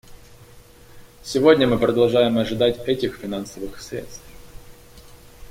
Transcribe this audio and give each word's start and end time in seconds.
Сегодня 1.21 1.67
мы 1.67 1.77
продолжаем 1.77 2.39
ожидать 2.39 2.83
этих 2.87 3.17
финансовых 3.17 3.79
средств. 3.79 4.23